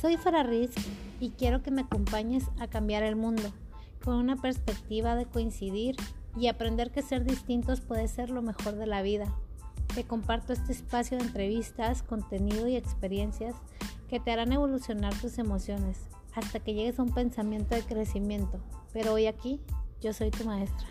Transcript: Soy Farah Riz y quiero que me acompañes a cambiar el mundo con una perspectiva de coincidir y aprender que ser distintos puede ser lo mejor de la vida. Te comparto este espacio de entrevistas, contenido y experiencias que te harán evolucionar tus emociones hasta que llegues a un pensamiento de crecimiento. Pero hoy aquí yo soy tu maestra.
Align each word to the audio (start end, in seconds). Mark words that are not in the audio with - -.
Soy 0.00 0.16
Farah 0.16 0.42
Riz 0.42 0.70
y 1.20 1.30
quiero 1.30 1.62
que 1.62 1.70
me 1.70 1.82
acompañes 1.82 2.44
a 2.58 2.66
cambiar 2.66 3.02
el 3.02 3.16
mundo 3.16 3.52
con 4.04 4.16
una 4.16 4.36
perspectiva 4.36 5.14
de 5.14 5.26
coincidir 5.26 5.96
y 6.36 6.46
aprender 6.46 6.90
que 6.90 7.02
ser 7.02 7.24
distintos 7.24 7.80
puede 7.80 8.08
ser 8.08 8.30
lo 8.30 8.42
mejor 8.42 8.76
de 8.76 8.86
la 8.86 9.02
vida. 9.02 9.34
Te 9.94 10.04
comparto 10.04 10.52
este 10.52 10.72
espacio 10.72 11.18
de 11.18 11.24
entrevistas, 11.24 12.02
contenido 12.02 12.68
y 12.68 12.76
experiencias 12.76 13.56
que 14.08 14.20
te 14.20 14.30
harán 14.30 14.52
evolucionar 14.52 15.14
tus 15.20 15.38
emociones 15.38 15.98
hasta 16.34 16.60
que 16.60 16.74
llegues 16.74 16.98
a 16.98 17.02
un 17.02 17.12
pensamiento 17.12 17.74
de 17.74 17.82
crecimiento. 17.82 18.60
Pero 18.92 19.14
hoy 19.14 19.26
aquí 19.26 19.60
yo 20.00 20.12
soy 20.12 20.30
tu 20.30 20.44
maestra. 20.44 20.86